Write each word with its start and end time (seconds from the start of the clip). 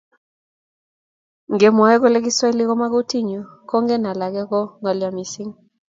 Ngemwoe 1.53 1.95
kole 2.01 2.17
kiswahili 2.25 2.63
komo 2.69 2.85
kutinyu 2.93 3.41
kongen 3.69 4.03
alake 4.11 4.41
ko 4.51 4.59
ngolyo 4.79 5.09
missing 5.15 5.51